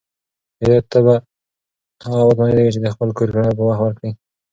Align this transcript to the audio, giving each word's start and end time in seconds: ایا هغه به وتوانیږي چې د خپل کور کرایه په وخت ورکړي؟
ایا 0.61 0.77
هغه 0.93 1.01
به 1.05 2.23
وتوانیږي 2.27 2.71
چې 2.75 2.79
د 2.81 2.87
خپل 2.93 3.09
کور 3.17 3.27
کرایه 3.33 3.57
په 3.57 3.63
وخت 3.67 3.81
ورکړي؟ 3.83 4.11